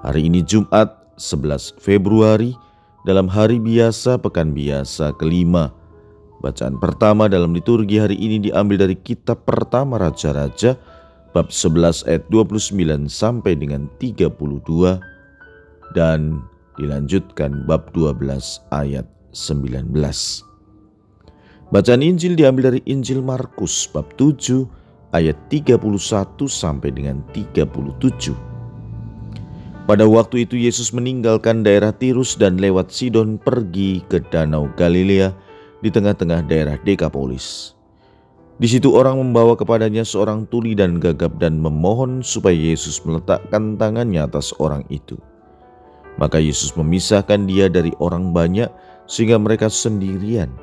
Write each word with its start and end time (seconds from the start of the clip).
Hari 0.00 0.32
ini 0.32 0.40
Jumat 0.40 1.12
11 1.20 1.76
Februari 1.76 2.56
dalam 3.04 3.28
hari 3.28 3.60
biasa 3.60 4.16
pekan 4.16 4.56
biasa 4.56 5.12
kelima. 5.20 5.76
Bacaan 6.40 6.80
pertama 6.80 7.28
dalam 7.28 7.52
liturgi 7.52 8.00
hari 8.00 8.16
ini 8.16 8.48
diambil 8.48 8.88
dari 8.88 8.96
kitab 8.96 9.44
pertama 9.44 10.00
Raja-Raja 10.00 10.80
bab 11.36 11.52
11 11.52 12.08
ayat 12.08 12.24
29 12.32 12.80
sampai 13.12 13.52
dengan 13.60 13.92
32 14.00 14.32
dan 15.92 16.40
dilanjutkan 16.80 17.68
bab 17.68 17.92
12 17.92 18.24
ayat 18.72 19.04
19. 19.36 19.84
Bacaan 21.68 22.00
Injil 22.00 22.40
diambil 22.40 22.72
dari 22.72 22.80
Injil 22.88 23.20
Markus 23.20 23.84
bab 23.84 24.08
7 24.16 24.64
ayat 25.12 25.36
31 25.52 25.76
sampai 26.48 26.88
dengan 26.88 27.20
37. 27.36 28.49
Pada 29.90 30.06
waktu 30.06 30.46
itu 30.46 30.54
Yesus 30.54 30.94
meninggalkan 30.94 31.66
daerah 31.66 31.90
Tirus 31.90 32.38
dan 32.38 32.62
lewat 32.62 32.94
Sidon 32.94 33.42
pergi 33.42 33.98
ke 34.06 34.22
Danau 34.22 34.70
Galilea 34.78 35.34
di 35.82 35.90
tengah-tengah 35.90 36.46
daerah 36.46 36.78
Dekapolis. 36.86 37.74
Di 38.62 38.70
situ 38.70 38.94
orang 38.94 39.18
membawa 39.18 39.58
kepadanya 39.58 40.06
seorang 40.06 40.46
tuli 40.46 40.78
dan 40.78 41.02
gagap 41.02 41.42
dan 41.42 41.58
memohon 41.58 42.22
supaya 42.22 42.54
Yesus 42.54 43.02
meletakkan 43.02 43.74
tangannya 43.82 44.22
atas 44.22 44.54
orang 44.62 44.86
itu. 44.94 45.18
Maka 46.22 46.38
Yesus 46.38 46.70
memisahkan 46.78 47.50
dia 47.50 47.66
dari 47.66 47.90
orang 47.98 48.30
banyak 48.30 48.70
sehingga 49.10 49.42
mereka 49.42 49.66
sendirian. 49.66 50.54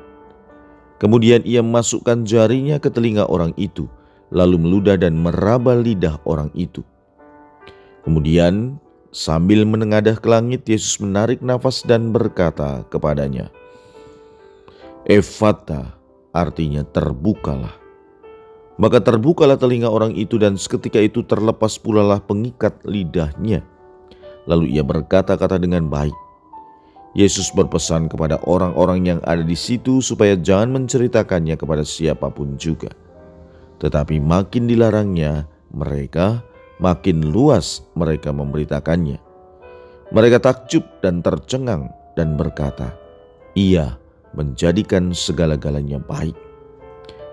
Kemudian 1.04 1.44
ia 1.44 1.60
masukkan 1.60 2.24
jarinya 2.24 2.80
ke 2.80 2.88
telinga 2.88 3.28
orang 3.28 3.52
itu, 3.60 3.92
lalu 4.32 4.56
meludah 4.56 4.96
dan 4.96 5.20
meraba 5.20 5.76
lidah 5.76 6.16
orang 6.24 6.48
itu. 6.56 6.80
Kemudian 8.08 8.80
sambil 9.14 9.64
menengadah 9.64 10.16
ke 10.20 10.28
langit, 10.28 10.68
Yesus 10.68 11.00
menarik 11.00 11.40
nafas 11.40 11.84
dan 11.84 12.12
berkata 12.12 12.84
kepadanya, 12.92 13.52
Efata 15.08 15.96
artinya 16.36 16.84
terbukalah. 16.84 17.72
Maka 18.78 19.02
terbukalah 19.02 19.58
telinga 19.58 19.90
orang 19.90 20.14
itu 20.14 20.38
dan 20.38 20.54
seketika 20.54 21.02
itu 21.02 21.26
terlepas 21.26 21.80
pula 21.82 22.04
lah 22.04 22.22
pengikat 22.22 22.78
lidahnya. 22.86 23.66
Lalu 24.46 24.78
ia 24.78 24.86
berkata-kata 24.86 25.58
dengan 25.58 25.90
baik. 25.90 26.14
Yesus 27.18 27.50
berpesan 27.50 28.06
kepada 28.06 28.38
orang-orang 28.46 29.00
yang 29.02 29.20
ada 29.26 29.42
di 29.42 29.58
situ 29.58 29.98
supaya 29.98 30.38
jangan 30.38 30.78
menceritakannya 30.78 31.58
kepada 31.58 31.82
siapa 31.82 32.30
pun 32.30 32.54
juga. 32.54 32.94
Tetapi 33.82 34.22
makin 34.22 34.70
dilarangnya 34.70 35.50
mereka, 35.74 36.46
makin 36.78 37.34
luas 37.34 37.82
mereka 37.94 38.30
memberitakannya. 38.30 39.18
Mereka 40.08 40.40
takjub 40.40 40.82
dan 41.04 41.20
tercengang 41.20 41.92
dan 42.16 42.38
berkata, 42.38 42.96
"Ia 43.52 43.98
menjadikan 44.32 45.12
segala-galanya 45.12 46.00
baik. 46.00 46.34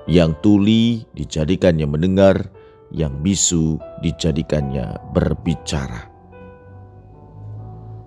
Yang 0.06 0.32
tuli 0.44 0.84
dijadikannya 1.16 1.88
mendengar, 1.88 2.52
yang 2.92 3.24
bisu 3.24 3.80
dijadikannya 4.04 5.00
berbicara." 5.16 6.12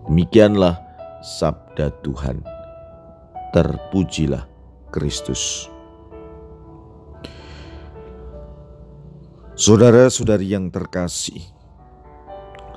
Demikianlah 0.08 0.76
sabda 1.24 1.92
Tuhan. 2.04 2.44
Terpujilah 3.52 4.44
Kristus. 4.92 5.72
Saudara-saudari 9.58 10.54
yang 10.54 10.70
terkasih, 10.70 11.42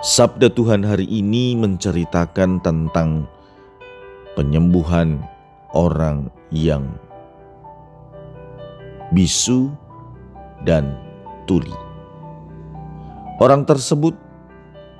sabda 0.01 0.49
Tuhan 0.49 0.81
hari 0.81 1.05
ini 1.05 1.53
menceritakan 1.53 2.57
tentang 2.57 3.29
penyembuhan 4.33 5.21
orang 5.77 6.33
yang 6.49 6.89
bisu 9.13 9.69
dan 10.65 10.97
tuli. 11.45 11.69
Orang 13.37 13.69
tersebut 13.69 14.17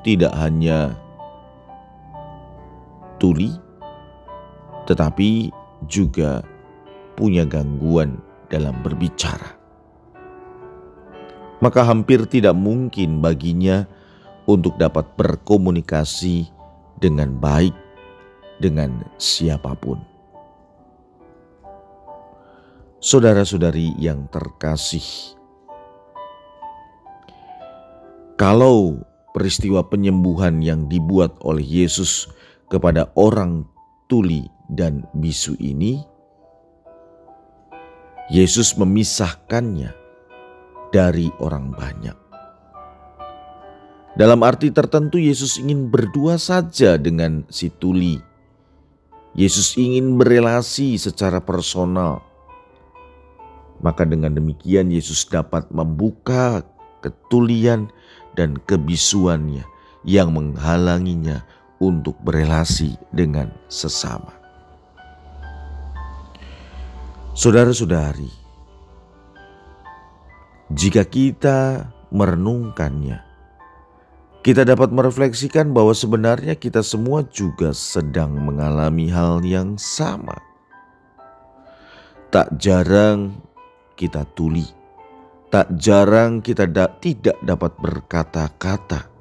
tidak 0.06 0.38
hanya 0.38 0.94
tuli, 3.18 3.58
tetapi 4.86 5.50
juga 5.90 6.46
punya 7.18 7.42
gangguan 7.42 8.22
dalam 8.54 8.78
berbicara. 8.86 9.61
Maka 11.62 11.86
hampir 11.86 12.26
tidak 12.26 12.58
mungkin 12.58 13.22
baginya 13.22 13.86
untuk 14.50 14.82
dapat 14.82 15.06
berkomunikasi 15.14 16.50
dengan 16.98 17.38
baik 17.38 17.74
dengan 18.58 19.06
siapa 19.22 19.78
pun. 19.78 20.02
Saudara-saudari 23.02 23.98
yang 23.98 24.30
terkasih, 24.30 25.34
kalau 28.38 29.02
peristiwa 29.34 29.82
penyembuhan 29.86 30.62
yang 30.62 30.86
dibuat 30.86 31.34
oleh 31.42 31.66
Yesus 31.66 32.30
kepada 32.70 33.10
orang 33.18 33.66
tuli 34.06 34.46
dan 34.70 35.06
bisu 35.18 35.58
ini, 35.58 36.02
Yesus 38.30 38.78
memisahkannya 38.78 40.01
dari 40.92 41.32
orang 41.40 41.72
banyak. 41.72 42.18
Dalam 44.12 44.44
arti 44.44 44.76
tertentu, 44.76 45.16
Yesus 45.16 45.56
ingin 45.56 45.88
berdua 45.88 46.36
saja 46.36 47.00
dengan 47.00 47.48
si 47.48 47.72
tuli. 47.72 48.20
Yesus 49.32 49.80
ingin 49.80 50.20
berelasi 50.20 51.00
secara 51.00 51.40
personal, 51.40 52.20
maka 53.80 54.04
dengan 54.04 54.36
demikian 54.36 54.92
Yesus 54.92 55.24
dapat 55.24 55.72
membuka 55.72 56.68
ketulian 57.00 57.88
dan 58.36 58.60
kebisuannya 58.68 59.64
yang 60.04 60.36
menghalanginya 60.36 61.48
untuk 61.80 62.20
berelasi 62.20 63.00
dengan 63.16 63.48
sesama. 63.72 64.36
Saudara-saudari, 67.32 68.41
jika 70.72 71.04
kita 71.04 71.92
merenungkannya, 72.16 73.20
kita 74.40 74.64
dapat 74.64 74.96
merefleksikan 74.96 75.76
bahwa 75.76 75.92
sebenarnya 75.92 76.56
kita 76.56 76.80
semua 76.80 77.28
juga 77.28 77.76
sedang 77.76 78.32
mengalami 78.40 79.12
hal 79.12 79.44
yang 79.44 79.76
sama. 79.76 80.40
Tak 82.32 82.56
jarang 82.56 83.36
kita 84.00 84.24
tuli, 84.32 84.64
tak 85.52 85.76
jarang 85.76 86.40
kita 86.40 86.64
da 86.64 86.88
tidak 86.88 87.36
dapat 87.44 87.76
berkata-kata. 87.76 89.12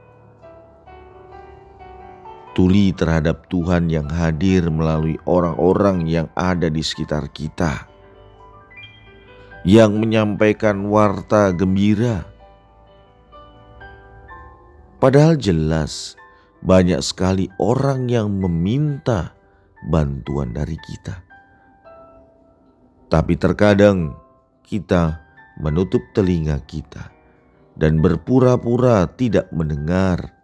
Tuli 2.54 2.94
terhadap 2.94 3.50
Tuhan 3.50 3.90
yang 3.90 4.06
hadir 4.06 4.70
melalui 4.70 5.18
orang-orang 5.26 6.06
yang 6.06 6.30
ada 6.38 6.70
di 6.70 6.82
sekitar 6.82 7.26
kita, 7.34 7.89
yang 9.66 10.00
menyampaikan 10.00 10.88
warta 10.88 11.52
gembira. 11.52 12.24
Padahal 15.00 15.40
jelas 15.40 16.16
banyak 16.60 17.00
sekali 17.00 17.48
orang 17.56 18.08
yang 18.12 18.28
meminta 18.28 19.32
bantuan 19.88 20.52
dari 20.52 20.76
kita, 20.76 21.24
tapi 23.08 23.32
terkadang 23.40 24.12
kita 24.60 25.24
menutup 25.56 26.04
telinga 26.12 26.60
kita 26.68 27.08
dan 27.80 28.04
berpura-pura 28.04 29.08
tidak 29.16 29.48
mendengar 29.56 30.36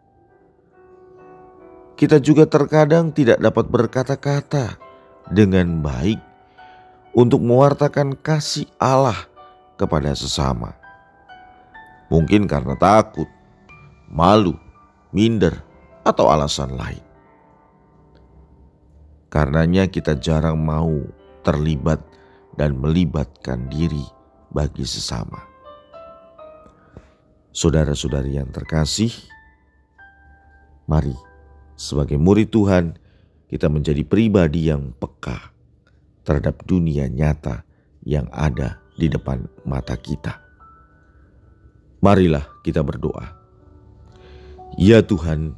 kita 1.97 2.21
juga 2.21 2.45
terkadang 2.45 3.09
tidak 3.09 3.41
dapat 3.41 3.73
berkata-kata 3.73 4.77
dengan 5.33 5.81
baik 5.81 6.21
untuk 7.17 7.41
mewartakan 7.41 8.13
kasih 8.21 8.69
Allah 8.77 9.17
kepada 9.81 10.13
sesama. 10.13 10.77
Mungkin 12.13 12.45
karena 12.45 12.77
takut, 12.77 13.27
malu, 14.13 14.53
minder, 15.17 15.65
atau 16.05 16.29
alasan 16.29 16.77
lain. 16.77 17.01
Karenanya 19.33 19.89
kita 19.89 20.21
jarang 20.21 20.61
mau 20.61 20.93
terlibat 21.41 21.99
dan 22.61 22.77
melibatkan 22.77 23.67
diri 23.73 24.05
bagi 24.53 24.85
sesama. 24.85 25.41
Saudara-saudari 27.57 28.37
yang 28.37 28.53
terkasih, 28.53 29.11
mari 30.85 31.17
sebagai 31.81 32.21
murid 32.21 32.53
Tuhan 32.53 33.01
kita 33.49 33.73
menjadi 33.73 34.05
pribadi 34.05 34.69
yang 34.69 34.93
peka 34.93 35.56
terhadap 36.27 36.67
dunia 36.67 37.07
nyata 37.07 37.63
yang 38.03 38.27
ada 38.35 38.83
di 38.99 39.07
depan 39.07 39.47
mata 39.63 39.95
kita. 39.95 40.43
Marilah 42.03 42.45
kita 42.67 42.83
berdoa. 42.83 43.33
Ya 44.77 45.01
Tuhan, 45.01 45.55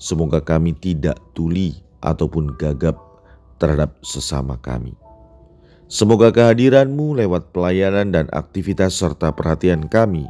semoga 0.00 0.40
kami 0.40 0.72
tidak 0.74 1.20
tuli 1.36 1.78
ataupun 2.00 2.56
gagap 2.56 2.96
terhadap 3.60 4.00
sesama 4.02 4.56
kami. 4.58 4.96
Semoga 5.86 6.34
kehadiranmu 6.34 7.14
lewat 7.14 7.54
pelayanan 7.54 8.10
dan 8.10 8.26
aktivitas 8.34 8.98
serta 8.98 9.30
perhatian 9.30 9.86
kami 9.86 10.26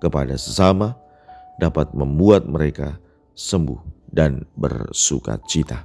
kepada 0.00 0.32
sesama 0.40 0.96
dapat 1.60 1.92
membuat 1.92 2.48
mereka 2.48 2.96
sembuh 3.36 3.78
dan 4.08 4.48
bersuka 4.56 5.36
cita. 5.44 5.84